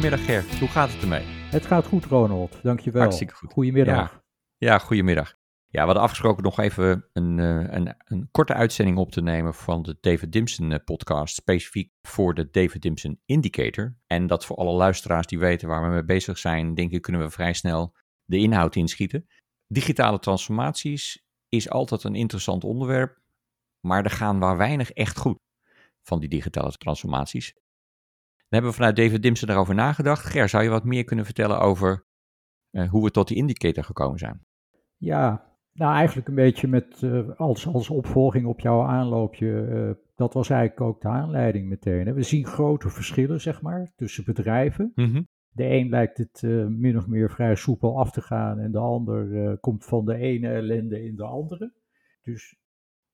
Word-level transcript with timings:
Goedemiddag 0.00 0.28
Ger, 0.28 0.58
hoe 0.58 0.68
gaat 0.68 0.92
het 0.92 1.02
ermee? 1.02 1.24
Het 1.26 1.66
gaat 1.66 1.86
goed 1.86 2.04
Ronald, 2.04 2.62
dankjewel. 2.62 3.02
Hartstikke 3.02 3.34
goed. 3.34 3.52
Goedemiddag. 3.52 3.96
Ja, 3.96 4.22
ja 4.56 4.78
goedemiddag. 4.78 5.36
Ja, 5.66 5.80
we 5.80 5.84
hadden 5.84 6.02
afgesproken 6.02 6.42
nog 6.42 6.58
even 6.58 7.08
een, 7.12 7.38
uh, 7.38 7.72
een, 7.72 7.94
een, 8.04 8.28
korte 8.30 8.54
uitzending 8.54 8.98
op 8.98 9.12
te 9.12 9.22
nemen 9.22 9.54
van 9.54 9.82
de 9.82 9.96
David 10.00 10.32
Dimson 10.32 10.70
uh, 10.70 10.76
podcast, 10.84 11.34
specifiek 11.34 11.92
voor 12.02 12.34
de 12.34 12.50
David 12.50 12.82
Dimson 12.82 13.20
Indicator. 13.24 13.96
En 14.06 14.26
dat 14.26 14.44
voor 14.44 14.56
alle 14.56 14.72
luisteraars 14.72 15.26
die 15.26 15.38
weten 15.38 15.68
waar 15.68 15.82
we 15.82 15.88
mee 15.88 16.04
bezig 16.04 16.38
zijn, 16.38 16.74
denk 16.74 16.90
ik 16.90 17.02
kunnen 17.02 17.22
we 17.22 17.30
vrij 17.30 17.52
snel 17.52 17.94
de 18.24 18.38
inhoud 18.38 18.76
inschieten. 18.76 19.28
Digitale 19.66 20.18
transformaties 20.18 21.24
is 21.48 21.70
altijd 21.70 22.04
een 22.04 22.14
interessant 22.14 22.64
onderwerp, 22.64 23.18
maar 23.80 24.04
er 24.04 24.10
gaan 24.10 24.38
maar 24.38 24.56
weinig 24.56 24.90
echt 24.90 25.18
goed 25.18 25.38
van 26.02 26.20
die 26.20 26.28
digitale 26.28 26.72
transformaties. 26.72 27.54
We 28.50 28.56
hebben 28.56 28.74
vanuit 28.74 28.96
David 28.96 29.22
Dimsen 29.22 29.46
daarover 29.46 29.74
nagedacht. 29.74 30.24
Ger, 30.24 30.48
zou 30.48 30.62
je 30.62 30.68
wat 30.68 30.84
meer 30.84 31.04
kunnen 31.04 31.24
vertellen 31.24 31.60
over 31.60 32.06
uh, 32.70 32.88
hoe 32.88 33.04
we 33.04 33.10
tot 33.10 33.28
die 33.28 33.36
indicator 33.36 33.84
gekomen 33.84 34.18
zijn? 34.18 34.44
Ja, 34.96 35.54
nou 35.72 35.94
eigenlijk 35.94 36.28
een 36.28 36.34
beetje 36.34 36.68
met 36.68 37.02
uh, 37.02 37.30
als, 37.36 37.66
als 37.66 37.90
opvolging 37.90 38.46
op 38.46 38.60
jouw 38.60 38.82
aanloopje. 38.82 39.46
Uh, 39.46 39.90
dat 40.14 40.34
was 40.34 40.50
eigenlijk 40.50 40.80
ook 40.80 41.00
de 41.00 41.08
aanleiding 41.08 41.68
meteen. 41.68 42.06
Hè. 42.06 42.12
We 42.12 42.22
zien 42.22 42.46
grote 42.46 42.88
verschillen, 42.88 43.40
zeg 43.40 43.62
maar, 43.62 43.92
tussen 43.96 44.24
bedrijven. 44.24 44.92
Mm 44.94 45.12
-hmm. 45.12 45.28
De 45.52 45.64
een 45.64 45.88
lijkt 45.88 46.18
het 46.18 46.42
min 46.68 46.96
of 46.96 47.06
meer 47.06 47.30
vrij 47.30 47.54
soepel 47.54 47.98
af 47.98 48.10
te 48.10 48.20
gaan 48.20 48.58
en 48.58 48.72
de 48.72 48.78
ander 48.78 49.58
komt 49.58 49.84
van 49.84 50.04
de 50.04 50.14
ene 50.14 50.48
ellende 50.48 51.04
in 51.04 51.16
de 51.16 51.24
andere. 51.24 51.72
Dus 52.22 52.59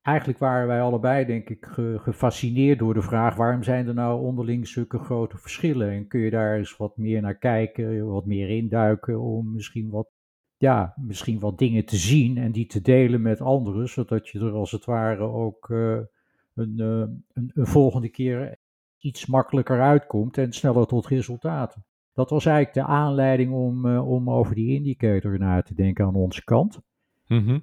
eigenlijk 0.06 0.38
waren 0.38 0.66
wij 0.66 0.80
allebei, 0.80 1.24
denk 1.24 1.48
ik, 1.48 1.66
gefascineerd 1.96 2.78
door 2.78 2.94
de 2.94 3.02
vraag: 3.02 3.36
waarom 3.36 3.62
zijn 3.62 3.86
er 3.86 3.94
nou 3.94 4.22
onderling 4.22 4.68
zulke 4.68 4.98
grote 4.98 5.38
verschillen? 5.38 5.90
En 5.90 6.06
kun 6.06 6.20
je 6.20 6.30
daar 6.30 6.56
eens 6.56 6.76
wat 6.76 6.96
meer 6.96 7.20
naar 7.20 7.38
kijken, 7.38 8.06
wat 8.06 8.26
meer 8.26 8.48
induiken 8.48 9.20
om 9.20 9.52
misschien 9.52 9.90
wat, 9.90 10.08
ja, 10.56 10.94
misschien 10.96 11.38
wat 11.38 11.58
dingen 11.58 11.84
te 11.84 11.96
zien 11.96 12.38
en 12.38 12.52
die 12.52 12.66
te 12.66 12.80
delen 12.80 13.22
met 13.22 13.40
anderen, 13.40 13.88
zodat 13.88 14.28
je 14.28 14.38
er 14.38 14.52
als 14.52 14.70
het 14.70 14.84
ware 14.84 15.22
ook 15.22 15.68
een, 15.68 16.74
uh, 16.76 17.04
een, 17.32 17.50
een 17.54 17.66
volgende 17.66 18.08
keer 18.08 18.58
iets 18.98 19.26
makkelijker 19.26 19.80
uitkomt 19.80 20.38
en 20.38 20.52
sneller 20.52 20.86
tot 20.86 21.06
resultaten. 21.06 21.84
Dat 22.12 22.30
was 22.30 22.46
eigenlijk 22.46 22.86
de 22.86 22.92
aanleiding 22.94 23.52
om, 23.52 23.86
uh, 23.86 24.08
om 24.08 24.30
over 24.30 24.54
die 24.54 24.74
indicator 24.74 25.38
na 25.38 25.62
te 25.62 25.74
denken 25.74 26.04
aan 26.04 26.14
onze 26.14 26.44
kant. 26.44 26.80
Mm. 27.26 27.62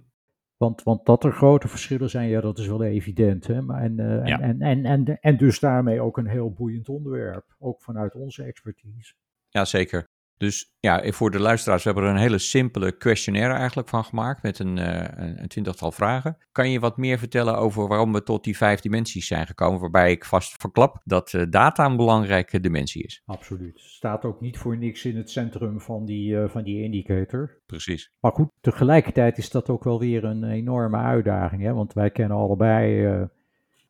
Want, 0.64 0.84
want 0.84 1.06
dat 1.06 1.24
er 1.24 1.32
grote 1.32 1.68
verschillen 1.68 2.10
zijn, 2.10 2.30
ja, 2.30 2.42
dat 2.42 2.58
is 2.58 2.68
wel 2.68 2.84
evident. 2.84 3.48
Hè? 3.48 3.62
Maar 3.62 3.82
en, 3.82 4.00
uh, 4.00 4.26
ja. 4.26 4.40
en, 4.40 4.62
en, 4.62 4.86
en, 4.86 5.20
en, 5.22 5.38
dus 5.38 5.60
daarmee 5.60 6.02
ook 6.02 6.18
een 6.18 6.28
heel 6.28 6.52
boeiend 6.52 6.90
onderwerp, 6.90 7.56
ook 7.60 7.82
vanuit 7.82 8.16
onze 8.16 8.44
expertise. 8.44 9.14
Ja, 9.50 9.66
zeker. 9.66 10.08
Dus 10.44 10.74
ja, 10.80 11.12
voor 11.12 11.32
de 11.32 11.40
luisteraars, 11.40 11.84
we 11.84 11.90
hebben 11.90 12.10
er 12.10 12.16
een 12.16 12.22
hele 12.22 12.38
simpele 12.38 12.98
questionnaire 12.98 13.54
eigenlijk 13.54 13.90
van 13.90 14.04
gemaakt 14.04 14.44
met 14.44 14.60
een, 14.60 14.78
uh, 14.78 15.04
een 15.16 15.48
twintigtal 15.48 15.92
vragen. 15.92 16.38
Kan 16.52 16.70
je 16.70 16.80
wat 16.80 16.98
meer 16.98 17.18
vertellen 17.18 17.58
over 17.58 17.88
waarom 17.88 18.14
we 18.14 18.24
tot 18.24 18.44
die 18.44 18.58
vijf 18.58 18.80
dimensies 18.80 19.28
zijn 19.28 19.48
gekomen, 19.48 19.80
waarbij 19.80 20.12
ik 20.12 20.26
vast 20.26 20.56
verklap 20.62 21.02
dat 21.04 21.34
uh, 21.34 21.44
data 21.50 21.86
een 21.86 21.96
belangrijke 21.96 22.60
dimensie 22.60 23.04
is? 23.04 23.22
Absoluut. 23.26 23.80
Staat 23.80 24.26
ook 24.26 24.42
niet 24.42 24.58
voor 24.58 24.78
niks 24.78 25.06
in 25.06 25.18
het 25.18 25.30
centrum 25.30 25.82
van 25.82 26.06
die, 26.06 26.34
uh, 26.34 26.50
van 26.50 26.64
die 26.64 26.84
indicator. 26.84 27.62
Precies. 27.66 28.12
Maar 28.20 28.32
goed, 28.32 28.50
tegelijkertijd 28.62 29.38
is 29.38 29.50
dat 29.50 29.70
ook 29.70 29.84
wel 29.84 30.00
weer 30.00 30.24
een 30.24 30.44
enorme 30.44 30.98
uitdaging, 30.98 31.62
hè? 31.62 31.74
want 31.74 31.94
wij 31.94 32.12
kennen 32.12 32.38
allebei 32.38 33.28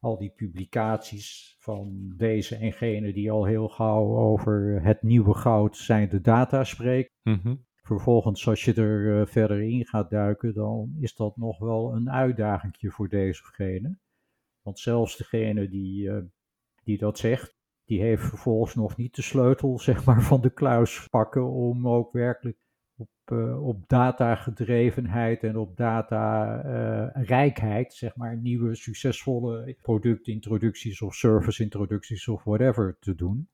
al 0.03 0.17
die 0.17 0.33
publicaties 0.35 1.55
van 1.59 2.13
deze 2.17 2.55
en 2.55 2.73
gene 2.73 3.13
die 3.13 3.31
al 3.31 3.45
heel 3.45 3.67
gauw 3.67 4.17
over 4.17 4.81
het 4.81 5.01
nieuwe 5.01 5.33
goud 5.33 5.77
zijn 5.77 6.09
de 6.09 6.21
data 6.21 6.63
spreken. 6.63 7.11
Mm 7.23 7.39
-hmm. 7.43 7.65
Vervolgens, 7.75 8.47
als 8.47 8.65
je 8.65 8.73
er 8.73 9.19
uh, 9.19 9.25
verder 9.25 9.61
in 9.61 9.85
gaat 9.85 10.09
duiken, 10.09 10.53
dan 10.53 10.95
is 10.99 11.15
dat 11.15 11.37
nog 11.37 11.59
wel 11.59 11.93
een 11.93 12.11
uitdaging 12.11 12.75
voor 12.79 13.09
deze 13.09 13.41
of 13.41 13.47
gene. 13.47 13.97
Want 14.61 14.79
zelfs 14.79 15.17
degene 15.17 15.69
die, 15.69 16.03
uh, 16.03 16.17
die 16.83 16.97
dat 16.97 17.17
zegt, 17.17 17.55
die 17.85 18.01
heeft 18.01 18.23
vervolgens 18.23 18.75
nog 18.75 18.97
niet 18.97 19.15
de 19.15 19.21
sleutel 19.21 19.79
zeg 19.89 20.05
maar, 20.05 20.21
van 20.21 20.41
de 20.41 20.53
kluis 20.53 21.07
pakken 21.09 21.51
om 21.51 21.87
ook 21.87 22.11
werkelijk 22.11 22.57
op, 23.03 23.09
uh, 23.37 23.65
op 23.65 23.87
datagedrevenheid 23.87 25.43
en 25.43 25.57
op 25.57 25.77
data-rijkheid, 25.77 27.91
uh, 27.91 27.97
zeg 27.97 28.15
maar, 28.15 28.37
nieuwe 28.37 28.75
succesvolle 28.75 29.77
productintroducties 29.81 31.01
of 31.01 31.15
serviceintroducties 31.15 32.27
of 32.27 32.43
whatever 32.43 32.97
te 32.99 33.15
doen. 33.15 33.49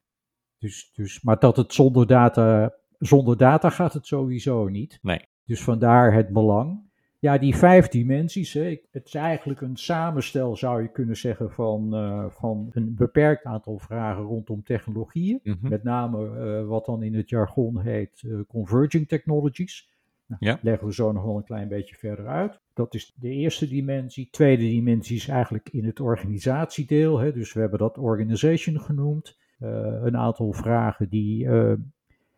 Dus, 0.57 0.91
dus, 0.93 1.21
maar 1.21 1.39
dat 1.39 1.57
het 1.57 1.73
zonder 1.73 2.07
data, 2.07 2.73
zonder 2.97 3.37
data 3.37 3.69
gaat 3.69 3.93
het 3.93 4.07
sowieso 4.07 4.67
niet. 4.67 4.99
Nee. 5.01 5.21
Dus 5.45 5.63
vandaar 5.63 6.13
het 6.13 6.29
belang. 6.29 6.88
Ja, 7.21 7.37
die 7.37 7.55
vijf 7.55 7.87
dimensies, 7.87 8.53
hè, 8.53 8.81
het 8.91 9.05
is 9.05 9.13
eigenlijk 9.13 9.61
een 9.61 9.77
samenstel, 9.77 10.55
zou 10.55 10.81
je 10.81 10.91
kunnen 10.91 11.17
zeggen, 11.17 11.51
van, 11.51 11.95
uh, 11.95 12.25
van 12.29 12.69
een 12.71 12.95
beperkt 12.95 13.43
aantal 13.43 13.77
vragen 13.77 14.23
rondom 14.23 14.63
technologieën. 14.63 15.39
Mm 15.43 15.57
-hmm. 15.61 15.69
Met 15.69 15.83
name 15.83 16.25
uh, 16.25 16.67
wat 16.67 16.85
dan 16.85 17.03
in 17.03 17.15
het 17.15 17.29
jargon 17.29 17.79
heet 17.79 18.21
uh, 18.25 18.39
converging 18.47 19.07
technologies. 19.07 19.89
Nou, 20.25 20.45
ja. 20.45 20.59
Leggen 20.61 20.87
we 20.87 20.93
zo 20.93 21.11
nog 21.11 21.23
wel 21.23 21.37
een 21.37 21.43
klein 21.43 21.67
beetje 21.67 21.95
verder 21.95 22.27
uit. 22.27 22.59
Dat 22.73 22.93
is 22.93 23.13
de 23.15 23.29
eerste 23.29 23.67
dimensie. 23.67 24.27
Tweede 24.31 24.63
dimensie 24.63 25.15
is 25.15 25.27
eigenlijk 25.27 25.69
in 25.69 25.85
het 25.85 25.99
organisatiedeel. 25.99 27.19
Hè, 27.19 27.31
dus 27.31 27.53
we 27.53 27.59
hebben 27.59 27.79
dat 27.79 27.97
organization 27.97 28.79
genoemd. 28.79 29.37
een 29.59 30.17
aantal 30.17 30.53
vragen 30.53 31.09
die 31.09 31.47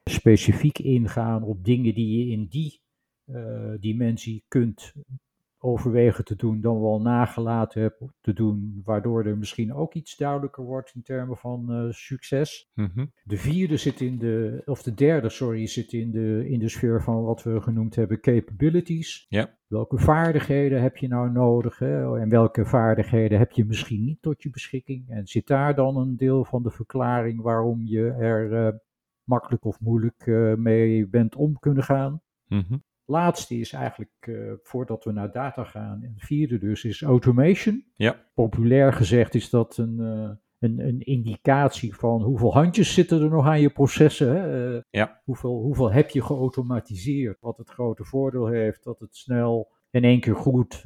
specifiek 0.04 0.80
ingaan 0.80 1.44
op 1.44 1.66
dingen 1.66 1.94
die 1.94 2.26
je 2.26 2.32
in 2.32 2.48
die 2.50 2.81
dimensie 3.80 4.44
kunt 4.48 4.94
overwegen 5.64 6.26
te 6.26 6.36
doen, 6.36 6.62
dan 6.62 6.82
wel 6.82 7.02
nagelaten 7.02 7.82
hebt 7.82 8.04
te 8.22 8.34
doen, 8.34 8.82
waardoor 8.86 9.26
er 9.26 9.38
misschien 9.38 9.74
ook 9.74 9.94
iets 9.94 10.18
duidelijker 10.18 10.64
wordt 10.64 10.92
in 10.96 11.02
termen 11.02 11.38
van 11.38 11.66
uh, 11.70 11.92
succes. 11.92 12.70
Mm 12.74 12.92
-hmm. 12.94 13.12
De 13.24 13.38
vierde 13.38 13.78
zit 13.78 14.02
in 14.02 14.18
de, 14.18 14.62
of 14.66 14.84
de 14.84 14.94
derde, 14.94 15.30
sorry, 15.30 15.68
zit 15.68 15.94
in 15.94 16.12
de, 16.12 16.50
in 16.50 16.60
de 16.60 16.70
sfeer 16.70 17.02
van 17.02 17.24
wat 17.24 17.44
we 17.44 17.62
genoemd 17.62 17.96
hebben 17.96 18.20
capabilities. 18.20 19.26
Ja. 19.30 19.58
Welke 19.68 19.98
vaardigheden 19.98 20.82
heb 20.82 20.98
je 20.98 21.08
nou 21.08 21.32
nodig 21.32 21.80
hè? 21.80 22.20
en 22.20 22.30
welke 22.30 22.66
vaardigheden 22.66 23.38
heb 23.38 23.52
je 23.52 23.66
misschien 23.66 24.04
niet 24.04 24.22
tot 24.22 24.44
je 24.44 24.50
beschikking? 24.50 25.10
En 25.10 25.28
zit 25.28 25.48
daar 25.48 25.76
dan 25.76 25.98
een 25.98 26.18
deel 26.18 26.46
van 26.46 26.64
de 26.64 26.72
verklaring 26.72 27.42
waarom 27.42 27.86
je 27.86 28.12
er 28.12 28.52
uh, 28.52 28.80
makkelijk 29.24 29.66
of 29.66 29.80
moeilijk 29.80 30.26
mee 30.58 31.08
bent 31.08 31.36
om 31.36 31.60
kunnen 31.60 31.84
gaan? 31.84 32.22
Mm 32.48 32.66
-hmm 32.68 32.84
laatste 33.12 33.56
is 33.56 33.74
eigenlijk, 33.74 34.28
uh, 34.30 34.54
voordat 34.64 35.04
we 35.04 35.12
naar 35.12 35.32
data 35.32 35.64
gaan, 35.64 36.04
en 36.04 36.14
vierde 36.16 36.58
dus, 36.58 36.84
is 36.84 37.02
automation. 37.02 37.86
Ja. 37.96 38.26
Populair 38.34 38.94
gezegd 38.94 39.36
is 39.36 39.50
dat 39.50 39.78
een, 39.78 39.98
uh, 40.00 40.30
een, 40.60 40.88
een 40.88 41.00
indicatie 41.00 41.96
van 41.96 42.22
hoeveel 42.22 42.54
handjes 42.54 42.94
zitten 42.94 43.22
er 43.22 43.30
nog 43.30 43.46
aan 43.46 43.62
je 43.62 43.70
processen. 43.70 44.36
Hè? 44.36 44.74
Uh, 44.76 44.82
ja. 44.90 45.22
hoeveel, 45.24 45.62
hoeveel 45.62 45.92
heb 45.92 46.10
je 46.10 46.24
geautomatiseerd? 46.24 47.38
Wat 47.42 47.58
het 47.58 47.70
grote 47.70 48.04
voordeel 48.04 48.48
heeft 48.48 48.84
dat 48.84 49.00
het 49.00 49.16
snel 49.16 49.72
in 49.90 50.04
één 50.04 50.20
keer 50.20 50.36
goed 50.36 50.82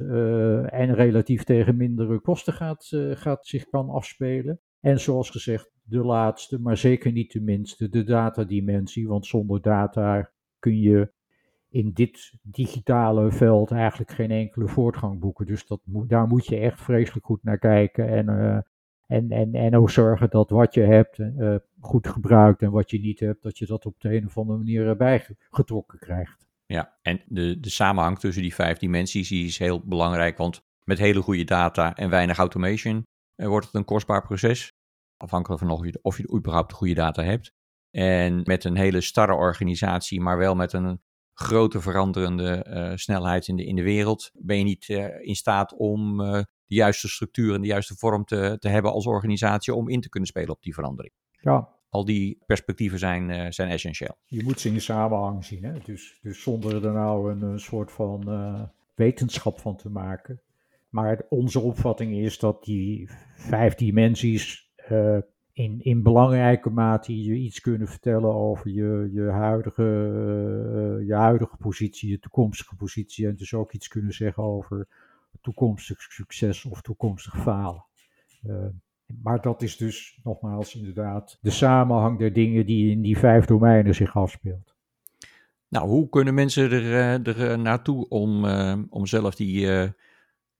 en 0.66 0.94
relatief 0.94 1.44
tegen 1.44 1.76
mindere 1.76 2.20
kosten 2.20 2.52
gaat, 2.52 2.88
gaat 3.12 3.46
zich 3.46 3.68
kan 3.68 3.90
afspelen. 3.90 4.60
En 4.80 5.00
zoals 5.00 5.30
gezegd, 5.30 5.70
de 5.82 6.04
laatste, 6.04 6.60
maar 6.60 6.76
zeker 6.76 7.12
niet 7.12 7.32
de 7.32 7.40
minste, 7.40 7.88
de 7.88 8.04
datadimensie. 8.04 9.08
Want 9.08 9.26
zonder 9.26 9.60
data 9.60 10.32
kun 10.58 10.80
je 10.80 11.12
in 11.76 11.90
dit 11.92 12.32
digitale 12.42 13.32
veld 13.32 13.70
eigenlijk 13.70 14.10
geen 14.10 14.30
enkele 14.30 14.68
voortgang 14.68 15.20
boeken. 15.20 15.46
Dus 15.46 15.66
dat 15.66 15.80
daar 15.84 16.26
moet 16.26 16.46
je 16.46 16.56
echt 16.56 16.80
vreselijk 16.80 17.26
goed 17.26 17.42
naar 17.42 17.58
kijken. 17.58 18.08
En, 18.08 18.28
uh, 18.28 18.58
en, 19.06 19.30
en, 19.30 19.54
en 19.54 19.76
ook 19.76 19.90
zorgen 19.90 20.30
dat 20.30 20.50
wat 20.50 20.74
je 20.74 20.80
hebt 20.80 21.18
uh, 21.18 21.54
goed 21.80 22.08
gebruikt 22.08 22.62
en 22.62 22.70
wat 22.70 22.90
je 22.90 23.00
niet 23.00 23.20
hebt, 23.20 23.42
dat 23.42 23.58
je 23.58 23.66
dat 23.66 23.86
op 23.86 24.00
de 24.00 24.16
een 24.16 24.26
of 24.26 24.38
andere 24.38 24.58
manier 24.58 24.86
erbij 24.86 25.26
getrokken 25.50 25.98
krijgt. 25.98 26.46
Ja, 26.66 26.98
en 27.02 27.20
de, 27.26 27.60
de 27.60 27.70
samenhang 27.70 28.18
tussen 28.18 28.42
die 28.42 28.54
vijf 28.54 28.78
dimensies 28.78 29.30
is 29.30 29.58
heel 29.58 29.82
belangrijk, 29.84 30.36
want 30.36 30.62
met 30.84 30.98
hele 30.98 31.22
goede 31.22 31.44
data 31.44 31.94
en 31.94 32.10
weinig 32.10 32.38
automation 32.38 33.02
uh, 33.36 33.46
wordt 33.46 33.66
het 33.66 33.74
een 33.74 33.84
kostbaar 33.84 34.22
proces. 34.22 34.72
Afhankelijk 35.16 35.60
van 35.60 35.70
of 35.70 35.84
je, 35.84 35.98
of 36.02 36.16
je 36.16 36.34
überhaupt 36.34 36.72
goede 36.72 36.94
data 36.94 37.22
hebt. 37.22 37.50
En 37.90 38.40
met 38.44 38.64
een 38.64 38.76
hele 38.76 39.00
starre 39.00 39.34
organisatie, 39.34 40.20
maar 40.20 40.38
wel 40.38 40.54
met 40.54 40.72
een 40.72 41.00
grote 41.38 41.80
veranderende 41.80 42.66
uh, 42.68 42.92
snelheid 42.94 43.48
in 43.48 43.56
de, 43.56 43.64
in 43.64 43.76
de 43.76 43.82
wereld, 43.82 44.30
ben 44.34 44.58
je 44.58 44.64
niet 44.64 44.88
uh, 44.88 45.20
in 45.20 45.34
staat 45.34 45.74
om 45.76 46.20
uh, 46.20 46.32
de 46.66 46.74
juiste 46.74 47.08
structuur 47.08 47.54
en 47.54 47.60
de 47.60 47.66
juiste 47.66 47.96
vorm 47.96 48.24
te, 48.24 48.56
te 48.58 48.68
hebben 48.68 48.92
als 48.92 49.06
organisatie 49.06 49.74
om 49.74 49.88
in 49.88 50.00
te 50.00 50.08
kunnen 50.08 50.28
spelen 50.28 50.50
op 50.50 50.62
die 50.62 50.74
verandering. 50.74 51.14
Ja. 51.40 51.68
Al 51.88 52.04
die 52.04 52.38
perspectieven 52.46 52.98
zijn, 52.98 53.52
zijn 53.52 53.68
essentieel. 53.68 54.16
Je 54.24 54.42
moet 54.42 54.60
ze 54.60 54.68
in 54.68 54.80
samenhang 54.80 55.44
zien. 55.44 55.64
Hè? 55.64 55.72
Dus, 55.84 56.18
dus 56.22 56.42
zonder 56.42 56.86
er 56.86 56.92
nou 56.92 57.30
een, 57.30 57.42
een 57.42 57.60
soort 57.60 57.92
van 57.92 58.70
wetenschap 58.94 59.60
van 59.60 59.76
te 59.76 59.90
maken. 59.90 60.40
Maar 60.88 61.22
onze 61.28 61.60
opvatting 61.60 62.16
is 62.16 62.38
dat 62.38 62.64
die 62.64 63.10
vijf 63.34 63.74
dimensies 63.74 64.72
in, 65.56 65.80
in 65.80 66.02
belangrijke 66.02 66.70
mate 66.70 67.22
je 67.24 67.34
iets 67.34 67.60
kunnen 67.60 67.88
vertellen 67.88 68.34
over 68.34 68.70
je, 68.70 69.10
je, 69.12 69.22
huidige, 69.22 69.82
uh, 69.82 71.06
je 71.06 71.14
huidige 71.14 71.56
positie, 71.56 72.10
je 72.10 72.18
toekomstige 72.18 72.76
positie. 72.76 73.26
En 73.26 73.36
dus 73.36 73.54
ook 73.54 73.72
iets 73.72 73.88
kunnen 73.88 74.12
zeggen 74.12 74.42
over 74.42 74.88
toekomstig 75.40 76.00
succes 76.00 76.64
of 76.64 76.82
toekomstig 76.82 77.42
falen. 77.42 77.84
Uh, 78.46 78.66
maar 79.22 79.40
dat 79.40 79.62
is 79.62 79.76
dus 79.76 80.20
nogmaals 80.22 80.74
inderdaad 80.74 81.38
de 81.40 81.50
samenhang 81.50 82.18
der 82.18 82.32
dingen 82.32 82.66
die 82.66 82.90
in 82.90 83.02
die 83.02 83.18
vijf 83.18 83.44
domeinen 83.44 83.94
zich 83.94 84.16
afspeelt. 84.16 84.74
Nou, 85.68 85.88
hoe 85.88 86.08
kunnen 86.08 86.34
mensen 86.34 86.70
er, 86.70 87.38
er 87.38 87.58
naartoe 87.58 88.08
om, 88.08 88.44
om 88.88 89.06
zelf 89.06 89.34
die, 89.34 89.68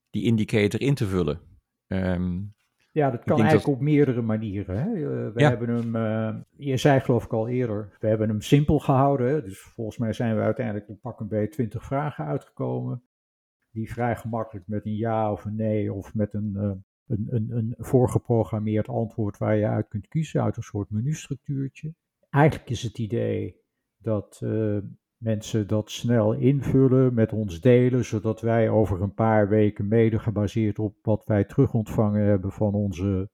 die 0.09 0.23
indicator 0.23 0.81
in 0.81 0.93
te 0.93 1.07
vullen? 1.07 1.39
Um, 1.87 2.55
ja, 2.97 3.11
dat 3.11 3.23
kan 3.23 3.39
eigenlijk 3.39 3.67
op 3.67 3.79
meerdere 3.79 4.21
manieren. 4.21 4.81
Hè. 4.81 4.93
Uh, 4.93 5.33
we 5.33 5.43
hebben 5.43 5.69
hem, 5.69 5.95
uh, 5.95 6.35
je 6.55 6.77
zei 6.77 6.99
geloof 6.99 7.23
ik 7.23 7.33
al 7.33 7.47
eerder, 7.47 7.97
we 7.99 8.07
hebben 8.07 8.29
hem 8.29 8.41
simpel 8.41 8.79
gehouden. 8.79 9.27
Hè. 9.29 9.41
Dus 9.41 9.59
volgens 9.59 9.97
mij 9.97 10.13
zijn 10.13 10.35
we 10.35 10.41
uiteindelijk 10.41 10.89
op 10.89 11.01
pak 11.01 11.19
een 11.19 11.27
beetje 11.27 11.49
20 11.49 11.85
vragen 11.85 12.25
uitgekomen. 12.25 13.03
Die 13.71 13.91
vrij 13.91 14.15
gemakkelijk 14.15 14.67
met 14.67 14.85
een 14.85 14.95
ja 14.95 15.31
of 15.31 15.45
een 15.45 15.55
nee 15.55 15.93
of 15.93 16.13
met 16.13 16.33
een, 16.33 16.53
uh, 16.55 16.71
een, 17.07 17.27
een, 17.29 17.51
een 17.51 17.75
voorgeprogrammeerd 17.77 18.87
antwoord 18.87 19.37
waar 19.37 19.55
je 19.55 19.67
uit 19.67 19.87
kunt 19.87 20.07
kiezen 20.07 20.43
uit 20.43 20.57
een 20.57 20.63
soort 20.63 20.89
menustructuurtje. 20.89 21.93
Eigenlijk 22.29 22.69
is 22.69 22.83
het 22.83 22.97
idee 22.97 23.61
dat 23.97 24.41
mensen 25.17 25.67
dat 25.67 25.91
snel 25.91 26.33
invullen, 26.33 27.13
met 27.13 27.33
ons 27.33 27.61
delen, 27.61 28.05
zodat 28.05 28.41
wij 28.41 28.69
over 28.69 29.01
een 29.01 29.13
paar 29.13 29.49
weken, 29.49 29.87
mede 29.87 30.19
gebaseerd 30.19 30.79
op 30.79 30.95
wat 31.01 31.21
wij 31.25 31.43
terugontvangen 31.43 32.25
hebben 32.25 32.51
van 32.51 32.73
onze 32.73 33.29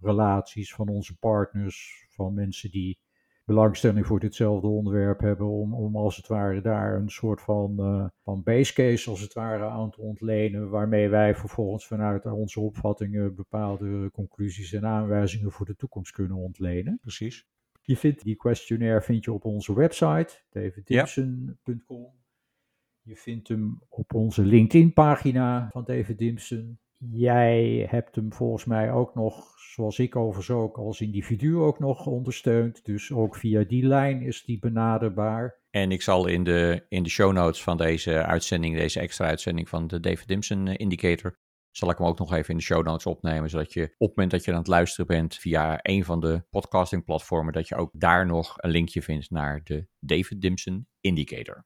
relaties, 0.00 0.74
van 0.74 0.88
onze 0.88 1.16
partners, 1.18 2.06
van 2.10 2.34
mensen 2.34 2.70
die 2.70 2.98
belangstelling 3.44 4.06
voor 4.06 4.20
ditzelfde 4.20 4.66
onderwerp 4.66 5.20
hebben, 5.20 5.46
om, 5.46 5.96
als 5.96 6.16
het 6.16 6.26
ware 6.26 6.60
daar 6.60 6.96
een 6.96 7.08
soort 7.08 7.40
van, 7.40 7.76
uh, 7.78 8.08
van 8.22 8.42
base 8.42 8.72
case 8.72 9.10
als 9.10 9.20
het 9.20 9.32
ware 9.32 9.64
aan 9.64 9.90
te 9.90 10.00
ontlenen, 10.00 10.70
waarmee 10.70 11.08
wij 11.08 11.34
vervolgens 11.34 11.86
vanuit 11.86 12.26
onze 12.26 12.60
opvattingen 12.60 13.34
bepaalde 13.34 14.10
conclusies 14.12 14.72
en 14.72 14.86
aanwijzingen 14.86 15.52
voor 15.52 15.66
de 15.66 15.76
toekomst 15.76 16.12
kunnen 16.12 16.36
ontlenen. 16.36 16.98
Precies. 17.00 17.46
Je 17.86 17.96
vindt 17.96 18.22
die 18.22 18.36
questionnaire 18.36 19.02
vind 19.02 19.24
je 19.24 19.32
op 19.32 19.44
onze 19.44 19.74
website, 19.74 20.42
daviddimson.com. 20.50 22.12
Je 23.02 23.16
vindt 23.16 23.48
hem 23.48 23.82
op 23.88 24.14
onze 24.14 24.42
LinkedIn-pagina 24.42 25.68
van 25.70 25.84
David 25.84 26.18
Dimson. 26.18 26.78
Jij 27.10 27.86
hebt 27.90 28.14
hem 28.14 28.32
volgens 28.32 28.64
mij 28.64 28.92
ook 28.92 29.14
nog, 29.14 29.60
zoals 29.74 29.98
ik 29.98 30.16
overigens 30.16 30.56
ook, 30.56 30.76
als 30.76 31.00
individu 31.00 31.56
ook 31.56 31.78
nog 31.78 32.06
ondersteund. 32.06 32.84
Dus 32.84 33.12
ook 33.12 33.36
via 33.36 33.64
die 33.64 33.86
lijn 33.86 34.22
is 34.22 34.44
die 34.44 34.58
benaderbaar. 34.58 35.62
En 35.70 35.90
ik 35.90 36.02
zal 36.02 36.26
in 36.26 36.44
de, 36.44 36.86
in 36.88 37.02
de 37.02 37.08
show 37.08 37.32
notes 37.32 37.62
van 37.62 37.76
deze 37.76 38.24
uitzending, 38.24 38.76
deze 38.76 39.00
extra 39.00 39.26
uitzending 39.26 39.68
van 39.68 39.86
de 39.86 40.00
David 40.00 40.28
Dimson 40.28 40.66
eh, 40.66 40.74
Indicator, 40.76 41.38
zal 41.76 41.90
ik 41.90 41.98
hem 41.98 42.06
ook 42.06 42.18
nog 42.18 42.32
even 42.32 42.50
in 42.50 42.56
de 42.56 42.62
show 42.62 42.84
notes 42.84 43.06
opnemen, 43.06 43.50
zodat 43.50 43.72
je 43.72 43.82
op 43.82 44.08
het 44.08 44.08
moment 44.08 44.30
dat 44.30 44.44
je 44.44 44.50
aan 44.50 44.58
het 44.58 44.66
luisteren 44.66 45.06
bent 45.06 45.34
via 45.34 45.78
een 45.82 46.04
van 46.04 46.20
de 46.20 46.44
podcasting 46.50 47.04
platformen, 47.04 47.52
dat 47.52 47.68
je 47.68 47.76
ook 47.76 47.90
daar 47.92 48.26
nog 48.26 48.54
een 48.56 48.70
linkje 48.70 49.02
vindt 49.02 49.30
naar 49.30 49.60
de 49.64 49.86
David 49.98 50.40
Dimson 50.40 50.86
Indicator. 51.00 51.64